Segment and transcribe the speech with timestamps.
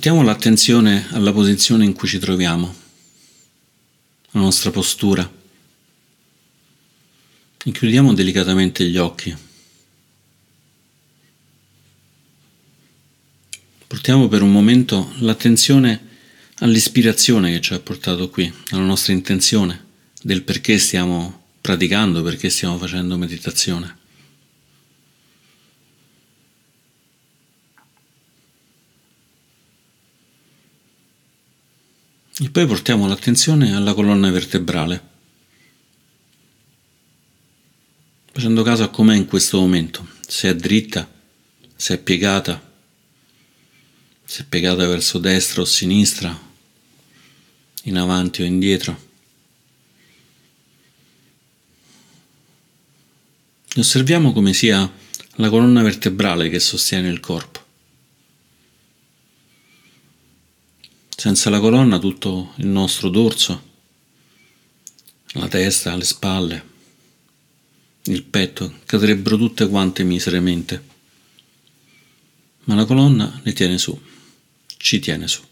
[0.00, 2.74] Portiamo l'attenzione alla posizione in cui ci troviamo,
[4.30, 5.30] alla nostra postura.
[7.62, 9.36] E chiudiamo delicatamente gli occhi.
[13.86, 16.08] Portiamo per un momento l'attenzione
[16.60, 19.84] all'ispirazione che ci ha portato qui, alla nostra intenzione
[20.22, 23.99] del perché stiamo praticando, perché stiamo facendo meditazione.
[32.42, 35.08] E poi portiamo l'attenzione alla colonna vertebrale,
[38.32, 41.06] facendo caso a com'è in questo momento, se è dritta,
[41.76, 42.58] se è piegata,
[44.24, 46.34] se è piegata verso destra o sinistra,
[47.82, 49.08] in avanti o indietro.
[53.74, 54.90] E osserviamo come sia
[55.34, 57.49] la colonna vertebrale che sostiene il corpo.
[61.20, 63.62] Senza la colonna tutto il nostro dorso,
[65.32, 66.64] la testa, le spalle,
[68.04, 70.82] il petto cadrebbero tutte quante miseramente.
[72.64, 74.00] Ma la colonna le tiene su,
[74.78, 75.42] ci tiene su.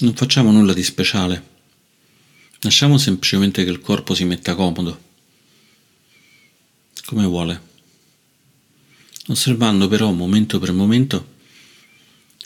[0.00, 1.42] Non facciamo nulla di speciale,
[2.58, 5.07] lasciamo semplicemente che il corpo si metta comodo
[7.08, 7.62] come vuole,
[9.28, 11.36] osservando però momento per momento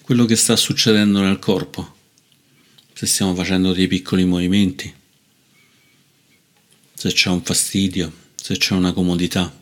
[0.03, 1.97] quello che sta succedendo nel corpo,
[2.93, 4.95] se stiamo facendo dei piccoli movimenti,
[6.95, 9.61] se c'è un fastidio, se c'è una comodità.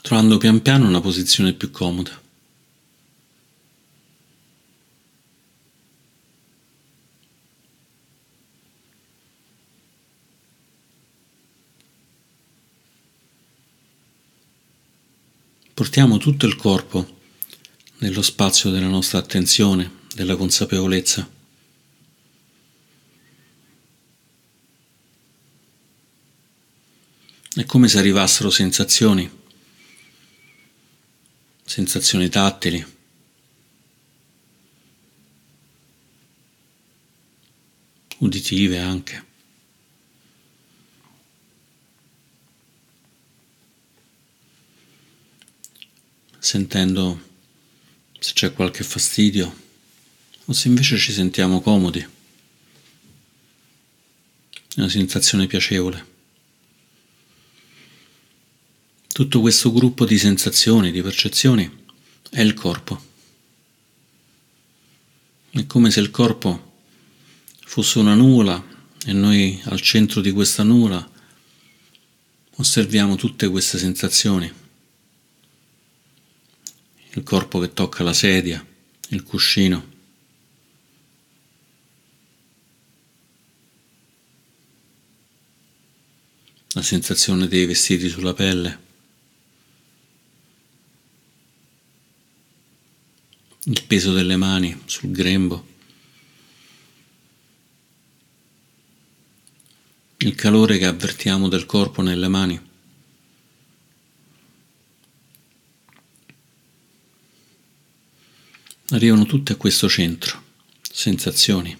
[0.00, 2.29] trovando pian piano una posizione più comoda.
[15.80, 17.20] Portiamo tutto il corpo
[18.00, 21.26] nello spazio della nostra attenzione, della consapevolezza.
[27.54, 29.30] È come se arrivassero sensazioni,
[31.64, 32.98] sensazioni tattili.
[38.18, 39.29] uditive anche.
[46.40, 47.28] Sentendo
[48.18, 49.54] se c'è qualche fastidio
[50.46, 52.00] o se invece ci sentiamo comodi.
[52.00, 52.06] È
[54.80, 56.08] una sensazione piacevole.
[59.12, 61.70] Tutto questo gruppo di sensazioni, di percezioni,
[62.30, 63.08] è il corpo.
[65.50, 66.78] È come se il corpo
[67.64, 68.64] fosse una nuvola
[69.04, 71.08] e noi al centro di questa nuvola
[72.56, 74.59] osserviamo tutte queste sensazioni
[77.12, 78.64] il corpo che tocca la sedia,
[79.08, 79.98] il cuscino.
[86.72, 88.88] La sensazione dei vestiti sulla pelle.
[93.64, 95.66] Il peso delle mani sul grembo.
[100.18, 102.69] Il calore che avvertiamo del corpo nelle mani.
[108.90, 110.42] Arrivano tutte a questo centro,
[110.80, 111.76] sensazioni.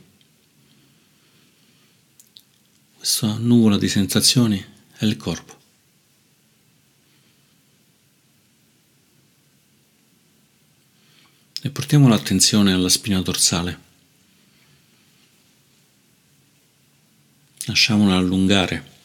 [2.96, 4.64] Questa nuvola di sensazioni
[4.96, 5.58] è il corpo.
[11.62, 13.88] E portiamo l'attenzione alla spina dorsale.
[17.66, 18.98] Lasciamola allungare,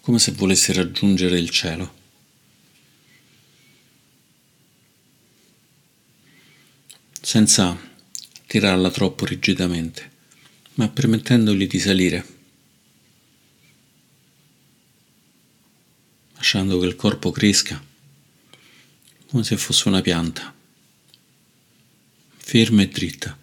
[0.00, 1.99] come se volesse raggiungere il cielo.
[7.30, 7.78] Senza
[8.48, 10.10] tirarla troppo rigidamente,
[10.74, 12.26] ma permettendogli di salire,
[16.34, 17.80] lasciando che il corpo cresca
[19.28, 20.52] come se fosse una pianta,
[22.36, 23.38] ferma e dritta,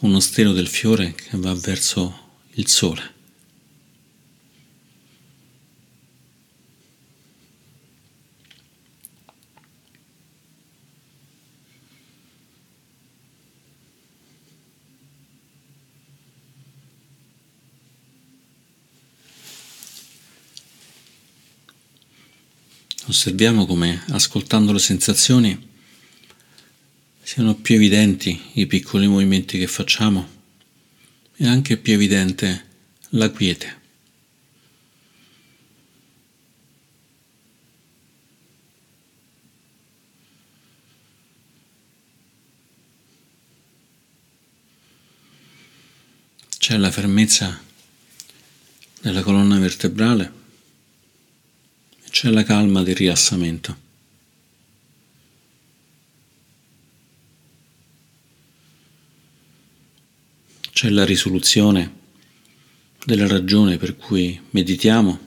[0.00, 3.19] uno stelo del fiore che va verso il sole.
[23.10, 25.68] Osserviamo come, ascoltando le sensazioni,
[27.20, 30.28] siano più evidenti i piccoli movimenti che facciamo
[31.34, 32.66] e anche più evidente
[33.08, 33.78] la quiete.
[46.58, 47.60] C'è la fermezza
[49.00, 50.39] della colonna vertebrale
[52.20, 53.74] c'è la calma del rilassamento.
[60.70, 61.94] C'è la risoluzione
[63.06, 65.18] della ragione per cui meditiamo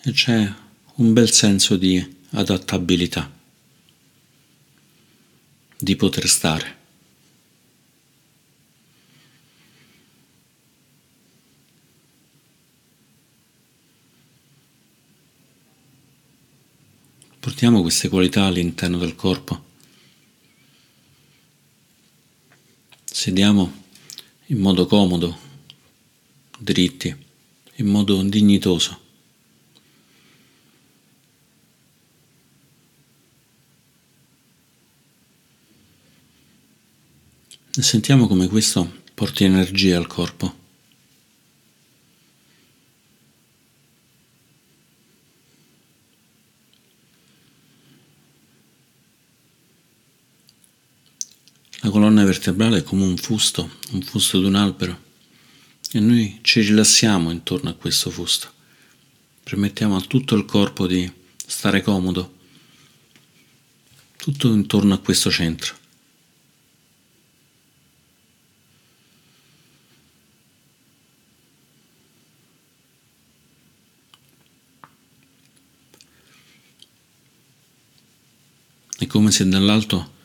[0.00, 0.54] e c'è
[0.94, 3.28] un bel senso di adattabilità,
[5.76, 6.85] di poter stare.
[17.56, 19.64] Portiamo queste qualità all'interno del corpo.
[23.02, 23.84] Sediamo
[24.48, 25.38] in modo comodo,
[26.58, 27.16] dritti,
[27.76, 29.00] in modo dignitoso.
[37.74, 40.64] E sentiamo come questo porti energia al corpo.
[51.86, 55.04] La colonna vertebrale come un fusto, un fusto di un albero
[55.92, 58.52] e noi ci rilassiamo intorno a questo fusto.
[59.42, 62.34] Permettiamo a tutto il corpo di stare comodo,
[64.18, 65.74] tutto intorno a questo centro.
[78.98, 80.15] È come se dall'alto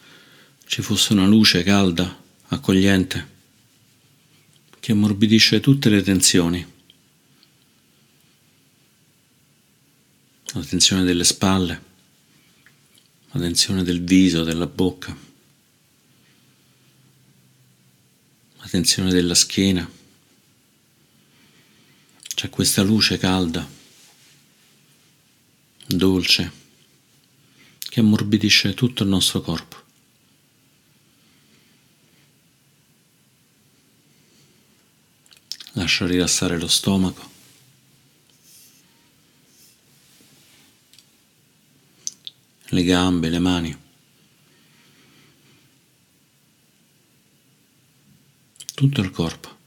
[0.71, 3.27] ci fosse una luce calda, accogliente,
[4.79, 6.65] che ammorbidisce tutte le tensioni.
[10.53, 11.83] La tensione delle spalle,
[13.31, 15.13] la tensione del viso, della bocca,
[18.55, 19.91] la tensione della schiena.
[22.33, 23.69] C'è questa luce calda,
[25.85, 26.51] dolce,
[27.77, 29.80] che ammorbidisce tutto il nostro corpo.
[35.73, 37.29] Lascia rilassare lo stomaco.
[42.73, 43.77] Le gambe, le mani.
[48.73, 49.59] Tutto il corpo.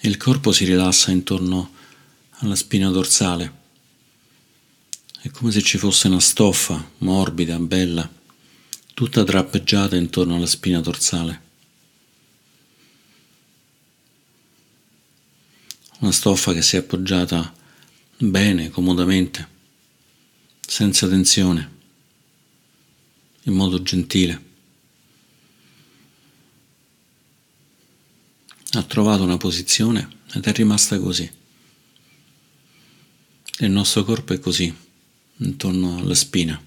[0.00, 1.72] Il corpo si rilassa intorno
[2.40, 3.52] alla spina dorsale.
[5.20, 8.08] È come se ci fosse una stoffa morbida, bella,
[8.92, 11.42] tutta drappeggiata intorno alla spina dorsale.
[16.00, 17.52] Una stoffa che si è appoggiata
[18.18, 19.48] bene, comodamente,
[20.60, 21.76] senza tensione,
[23.44, 24.47] in modo gentile.
[28.72, 31.30] Ha trovato una posizione ed è rimasta così.
[33.60, 34.72] E il nostro corpo è così,
[35.38, 36.62] intorno alla spina.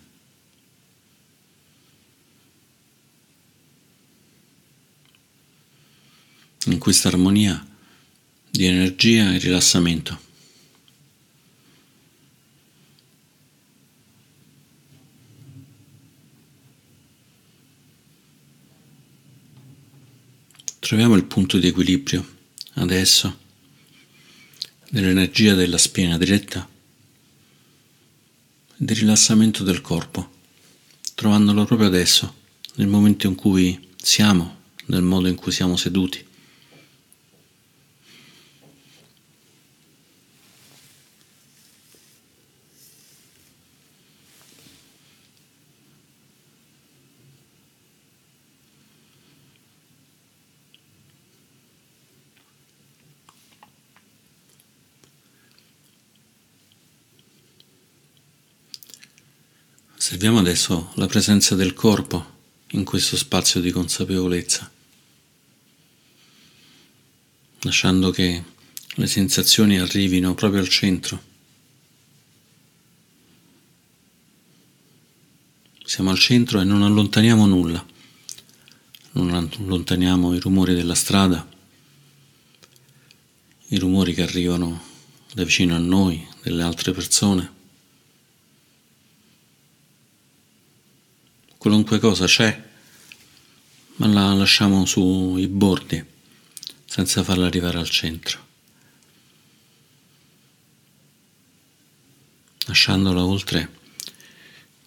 [6.65, 7.65] In questa armonia
[8.49, 10.29] di energia e rilassamento.
[20.91, 22.27] Troviamo il punto di equilibrio
[22.73, 23.37] adesso
[24.89, 26.67] dell'energia della spina diretta
[28.67, 30.29] e del rilassamento del corpo,
[31.15, 32.33] trovandolo proprio adesso,
[32.75, 36.27] nel momento in cui siamo, nel modo in cui siamo seduti.
[60.21, 62.41] Osserviamo adesso la presenza del corpo
[62.73, 64.71] in questo spazio di consapevolezza,
[67.61, 68.43] lasciando che
[68.85, 71.23] le sensazioni arrivino proprio al centro.
[75.83, 77.83] Siamo al centro e non allontaniamo nulla.
[79.13, 81.49] Non allontaniamo i rumori della strada,
[83.69, 84.83] i rumori che arrivano
[85.33, 87.60] da vicino a noi, delle altre persone.
[91.61, 92.59] Qualunque cosa c'è,
[93.97, 96.03] ma la lasciamo sui bordi
[96.85, 98.49] senza farla arrivare al centro.
[102.65, 103.69] lasciandola oltre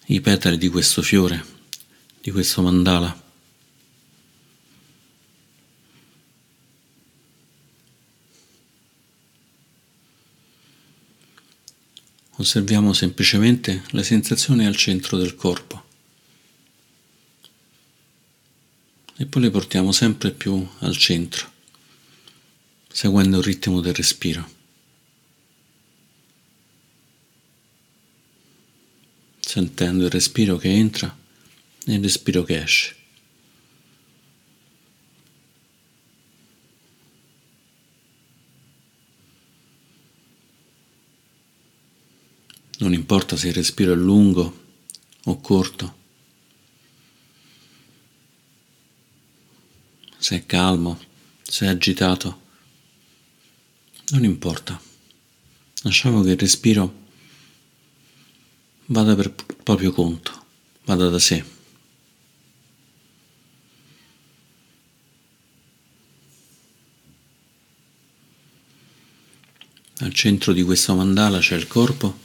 [0.07, 1.45] i petali di questo fiore,
[2.19, 3.23] di questo mandala.
[12.37, 15.94] Osserviamo semplicemente le sensazioni al centro del corpo
[19.17, 21.51] e poi le portiamo sempre più al centro,
[22.87, 24.53] seguendo il ritmo del respiro.
[29.55, 31.17] sentendo il respiro che entra
[31.85, 32.95] e il respiro che esce.
[42.79, 44.63] Non importa se il respiro è lungo
[45.23, 45.95] o corto,
[50.25, 50.99] se è calmo,
[51.43, 52.41] se è agitato,
[54.09, 54.81] non importa.
[55.83, 57.03] Lasciamo che il respiro
[58.87, 60.45] vada per proprio conto,
[60.85, 61.45] vada da sé.
[69.99, 72.17] Al centro di questo mandala c'è il corpo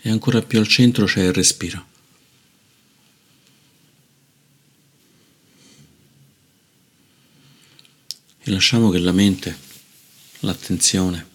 [0.00, 1.95] e ancora più al centro c'è il respiro.
[8.48, 9.58] E lasciamo che la mente,
[10.40, 11.26] l'attenzione,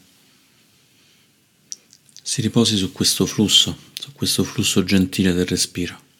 [2.23, 6.10] si riposi su questo flusso su questo flusso gentile del respiro.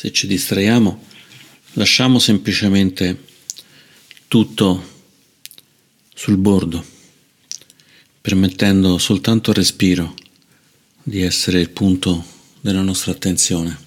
[0.00, 1.04] Se ci distraiamo,
[1.74, 3.22] lasciamo semplicemente
[4.28, 5.02] tutto
[6.14, 6.82] sul bordo,
[8.18, 10.14] permettendo soltanto al respiro
[11.02, 12.24] di essere il punto
[12.62, 13.78] della nostra attenzione.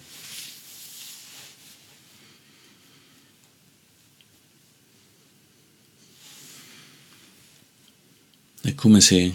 [8.61, 9.33] È come se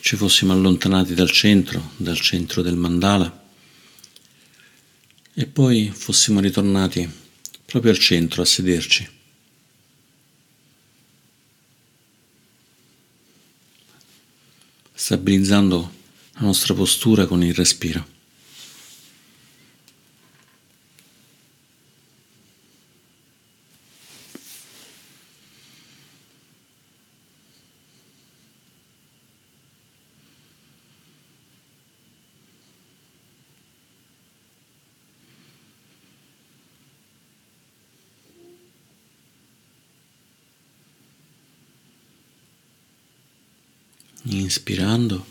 [0.00, 3.41] ci fossimo allontanati dal centro, dal centro del mandala,
[5.34, 7.10] e poi fossimo ritornati
[7.64, 9.20] proprio al centro a sederci.
[15.02, 15.92] stabilizzando
[16.34, 18.11] la nostra postura con il respiro.
[44.52, 45.24] Inspirando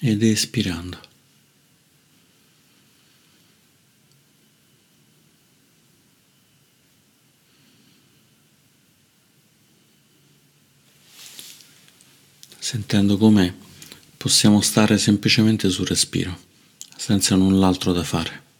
[0.00, 0.98] ed espirando.
[12.58, 13.54] Sentendo come
[14.16, 16.36] possiamo stare semplicemente sul respiro,
[16.96, 18.50] senza null'altro da fare.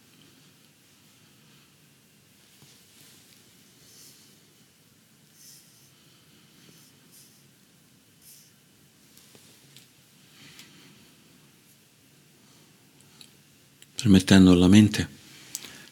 [14.03, 15.07] Permettendo alla mente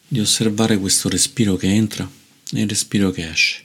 [0.06, 2.06] di osservare questo respiro che entra
[2.52, 3.64] e il respiro che esce.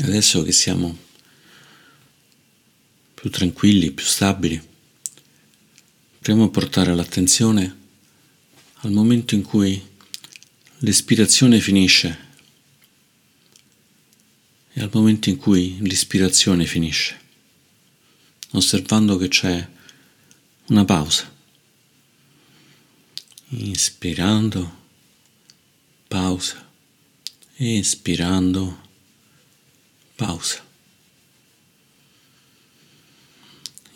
[0.00, 1.07] Adesso che siamo
[3.20, 4.62] più tranquilli, più stabili.
[6.20, 7.76] Proviamo a portare l'attenzione
[8.82, 9.84] al momento in cui
[10.78, 12.26] l'espirazione finisce
[14.72, 17.20] e al momento in cui l'ispirazione finisce,
[18.50, 19.68] osservando che c'è
[20.66, 21.28] una pausa,
[23.48, 24.76] inspirando,
[26.06, 26.70] pausa,
[27.56, 28.80] espirando,
[30.14, 30.64] pausa,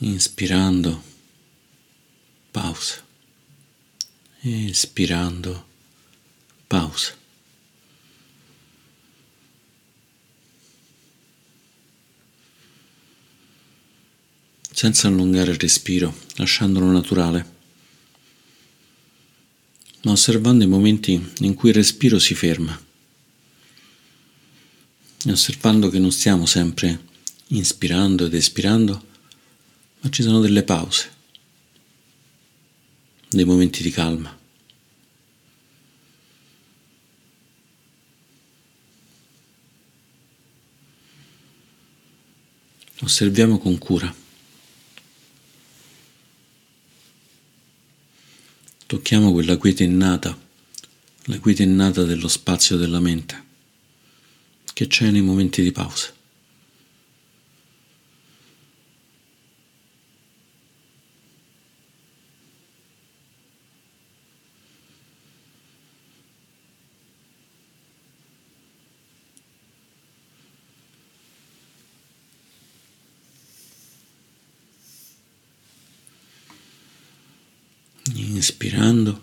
[0.02, 1.02] inspirando,
[2.50, 3.02] pausa,
[4.40, 5.66] espirando,
[6.66, 7.20] pausa.
[14.74, 17.54] senza allungare il respiro, lasciandolo naturale,
[20.02, 22.76] ma osservando i momenti in cui il respiro si ferma.
[25.24, 27.00] E osservando che non stiamo sempre
[27.48, 29.11] inspirando ed espirando,
[30.02, 31.10] ma ci sono delle pause,
[33.28, 34.38] dei momenti di calma.
[43.00, 44.14] Osserviamo con cura.
[48.86, 50.38] Tocchiamo quella quiete innata,
[51.24, 53.44] la quiete innata dello spazio della mente,
[54.72, 56.12] che c'è nei momenti di pausa.
[78.14, 79.22] Inspirando,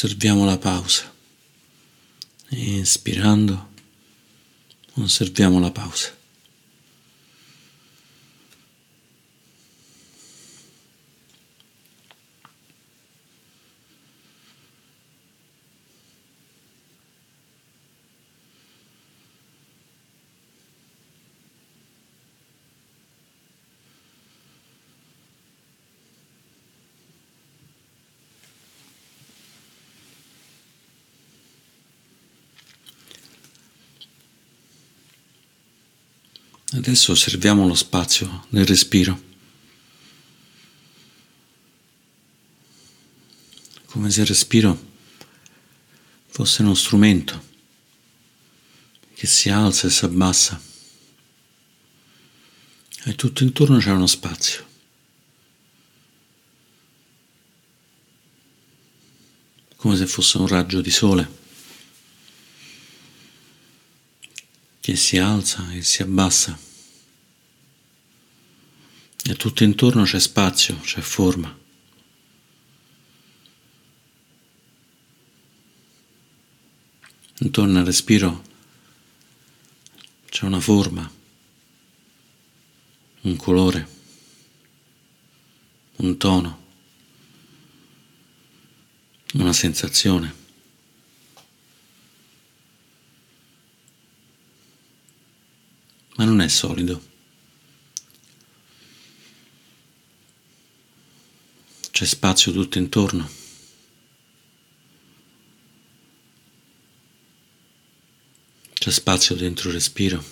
[0.00, 1.12] osserviamo la pausa.
[2.48, 3.68] Inspirando,
[4.94, 6.10] osserviamo la pausa.
[36.72, 39.20] Adesso osserviamo lo spazio del respiro,
[43.86, 44.88] come se il respiro
[46.28, 47.48] fosse uno strumento
[49.14, 50.60] che si alza e si abbassa.
[53.04, 54.68] E tutto intorno c'è uno spazio.
[59.80, 61.39] come se fosse un raggio di sole
[64.80, 66.58] che si alza e si abbassa.
[69.22, 71.58] E tutto intorno c'è spazio, c'è forma.
[77.42, 78.44] Intorno al respiro
[80.28, 81.10] c'è una forma,
[83.22, 83.88] un colore,
[85.96, 86.62] un tono,
[89.34, 90.39] una sensazione.
[96.20, 97.02] Ma non è solido.
[101.90, 103.26] C'è spazio tutto intorno.
[108.74, 110.22] C'è spazio dentro il respiro.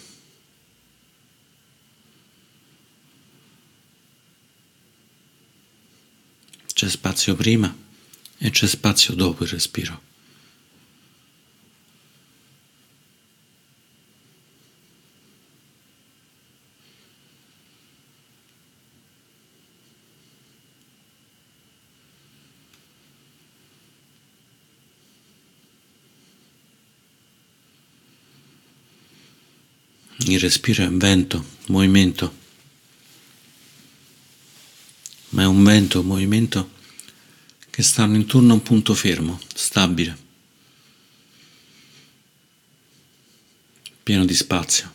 [6.75, 7.75] C'è spazio prima
[8.37, 10.08] e c'è spazio dopo il respiro.
[30.21, 32.37] Il respiro è vento, movimento,
[35.31, 36.73] ma è un vento, un movimento
[37.71, 40.19] che stanno intorno a un punto fermo, stabile,
[44.03, 44.93] pieno di spazio.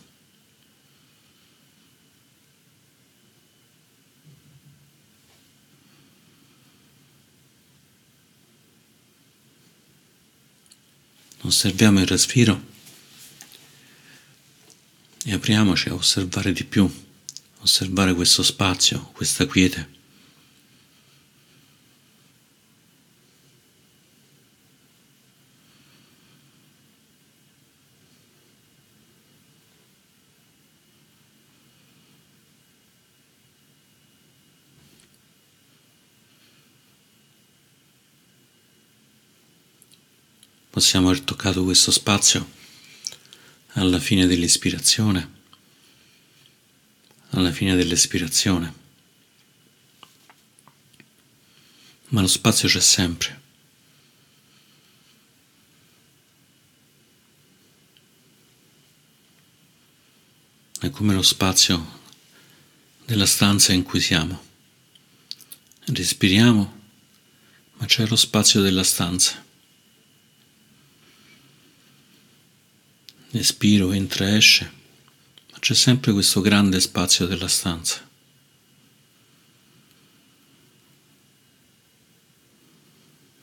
[11.40, 12.73] Osserviamo il respiro
[15.26, 16.88] e apriamoci a osservare di più,
[17.60, 19.92] osservare questo spazio, questa quiete.
[40.70, 42.62] Possiamo aver toccato questo spazio
[43.74, 45.32] alla fine dell'ispirazione,
[47.30, 48.82] alla fine dell'espirazione.
[52.08, 53.42] Ma lo spazio c'è sempre.
[60.78, 62.02] È come lo spazio
[63.06, 64.52] della stanza in cui siamo.
[65.86, 66.80] Respiriamo,
[67.74, 69.43] ma c'è lo spazio della stanza.
[73.34, 74.72] Respiro, entra e esce,
[75.50, 78.08] ma c'è sempre questo grande spazio della stanza.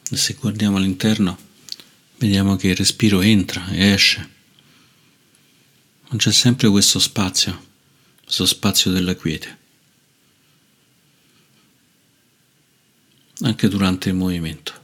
[0.10, 1.38] E se guardiamo all'interno,
[2.20, 4.30] vediamo che il respiro entra e esce,
[6.08, 7.62] ma c'è sempre questo spazio,
[8.24, 9.58] questo spazio della quiete,
[13.42, 14.81] anche durante il movimento.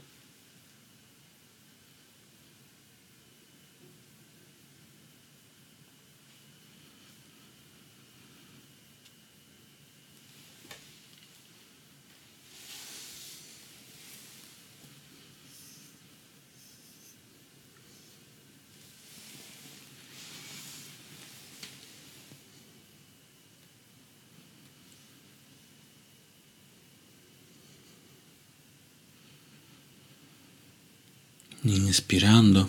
[31.88, 32.68] Inspirando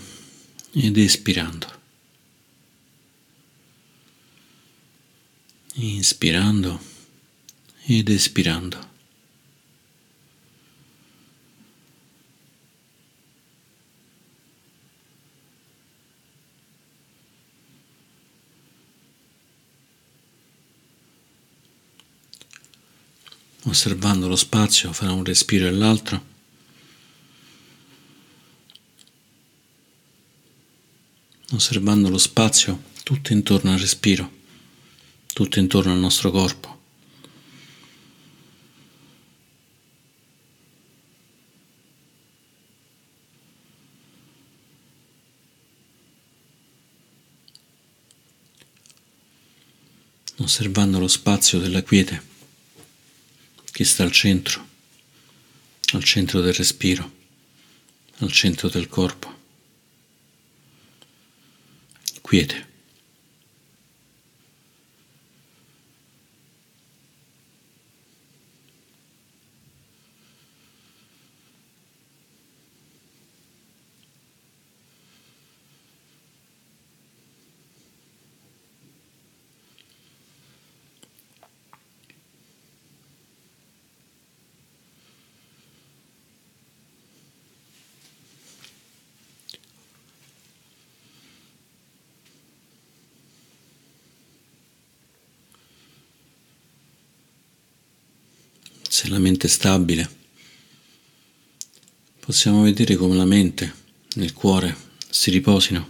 [0.71, 1.67] ed espirando.
[5.73, 6.79] Inspirando
[7.85, 8.87] ed espirando.
[23.63, 26.37] Osservando lo spazio fra un respiro e l'altro.
[31.51, 34.31] Osservando lo spazio tutto intorno al respiro,
[35.33, 36.77] tutto intorno al nostro corpo.
[50.41, 52.23] osservando lo spazio della quiete
[53.71, 54.65] che sta al centro,
[55.91, 57.11] al centro del respiro,
[58.19, 59.38] al centro del corpo
[62.29, 62.68] quiete.
[98.99, 100.09] Se la mente è stabile,
[102.19, 103.73] possiamo vedere come la mente
[104.13, 104.75] e il cuore
[105.09, 105.89] si riposino.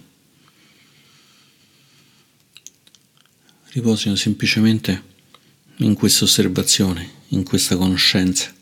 [3.70, 5.04] Riposino semplicemente
[5.78, 8.54] in questa osservazione, in questa conoscenza.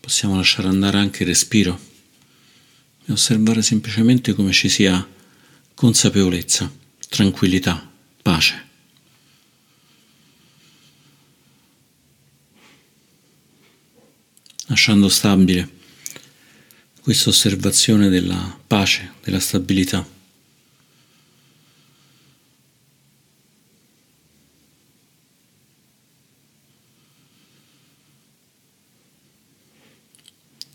[0.00, 1.89] Possiamo lasciare andare anche il respiro
[3.10, 5.06] e osservare semplicemente come ci sia
[5.74, 6.72] consapevolezza,
[7.08, 7.90] tranquillità,
[8.22, 8.68] pace.
[14.66, 15.78] Lasciando stabile
[17.02, 20.18] questa osservazione della pace, della stabilità.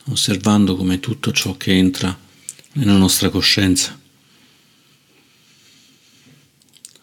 [0.08, 2.25] osservando come tutto ciò che entra
[2.76, 4.00] nella nostra coscienza.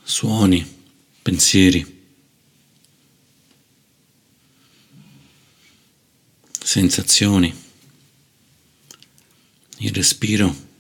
[0.02, 0.64] Suoni,
[1.22, 2.00] pensieri,
[6.62, 7.54] sensazioni,
[9.78, 10.70] il respiro,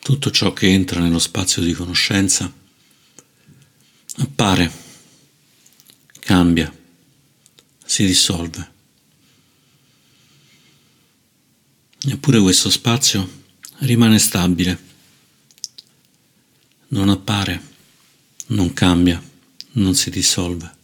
[0.00, 2.52] tutto ciò che entra nello spazio di conoscenza
[4.16, 4.70] appare,
[6.18, 6.74] cambia,
[7.84, 8.79] si dissolve.
[12.02, 13.28] Eppure questo spazio
[13.80, 14.78] rimane stabile,
[16.88, 17.60] non appare,
[18.48, 19.22] non cambia,
[19.72, 20.78] non si dissolve.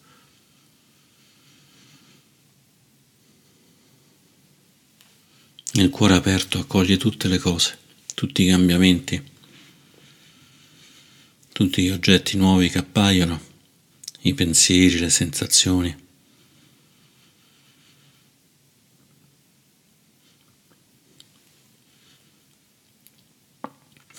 [5.72, 7.78] Il cuore aperto accoglie tutte le cose,
[8.14, 9.22] tutti i cambiamenti,
[11.52, 13.40] tutti gli oggetti nuovi che appaiono,
[14.20, 16.04] i pensieri, le sensazioni.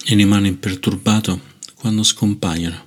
[0.09, 2.85] E rimane imperturbato quando scompaiono.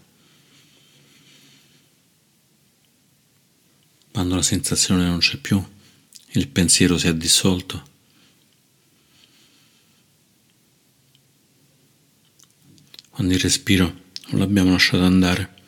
[4.20, 5.64] quando la sensazione non c'è più,
[6.32, 7.88] il pensiero si è dissolto.
[13.08, 14.02] Quando il respiro
[14.32, 15.58] l'abbiamo lasciato andare.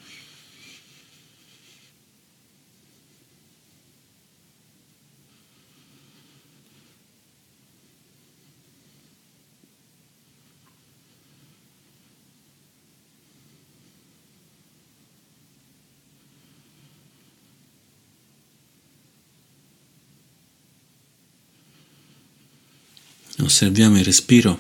[23.53, 24.59] Osserviamo il respiro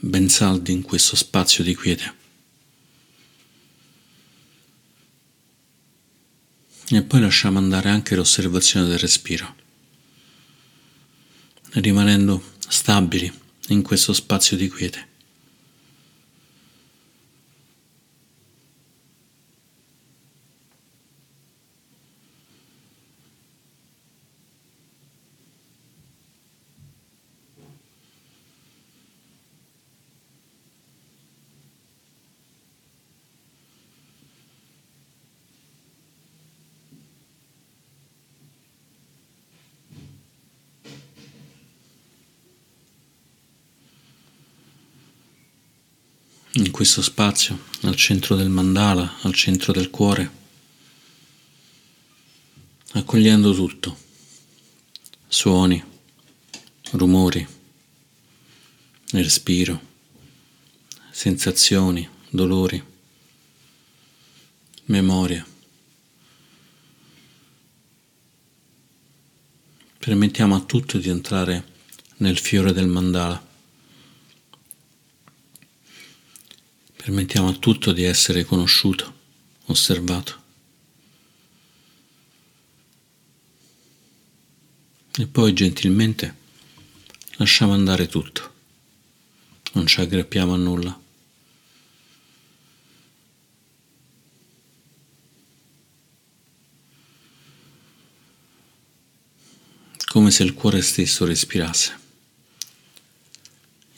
[0.00, 2.14] ben saldi in questo spazio di quiete.
[6.88, 9.54] E poi lasciamo andare anche l'osservazione del respiro,
[11.74, 13.32] rimanendo stabili
[13.68, 15.08] in questo spazio di quiete.
[46.56, 50.30] In questo spazio, al centro del mandala, al centro del cuore,
[52.92, 53.96] accogliendo tutto,
[55.28, 55.82] suoni,
[56.92, 57.46] rumori,
[59.10, 59.80] respiro,
[61.10, 62.82] sensazioni, dolori,
[64.86, 65.46] memoria.
[69.98, 71.74] Permettiamo a tutto di entrare
[72.18, 73.45] nel fiore del mandala.
[77.06, 79.14] Permettiamo a tutto di essere conosciuto,
[79.66, 80.42] osservato.
[85.16, 86.36] E poi gentilmente
[87.36, 88.54] lasciamo andare tutto.
[89.74, 91.00] Non ci aggrappiamo a nulla.
[100.06, 102.00] Come se il cuore stesso respirasse,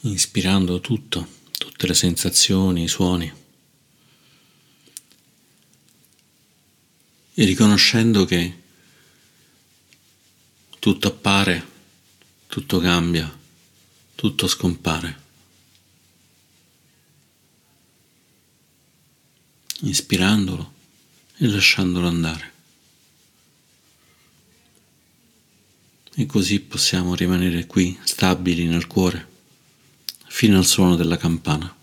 [0.03, 3.33] inspirando tutto tutte le sensazioni, i suoni
[7.35, 8.63] e riconoscendo che
[10.79, 11.67] tutto appare,
[12.47, 13.39] tutto cambia,
[14.15, 15.27] tutto scompare.
[19.81, 20.73] Ispirandolo
[21.37, 22.53] e lasciandolo andare.
[26.15, 29.28] E così possiamo rimanere qui, stabili nel cuore
[30.29, 31.75] fino al suono della campana.